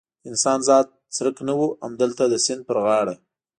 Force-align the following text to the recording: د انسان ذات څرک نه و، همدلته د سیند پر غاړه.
د 0.21 0.23
انسان 0.31 0.59
ذات 0.67 0.87
څرک 1.15 1.35
نه 1.47 1.53
و، 1.57 1.61
همدلته 1.85 2.23
د 2.27 2.33
سیند 2.45 2.61
پر 2.67 2.77
غاړه. 2.85 3.15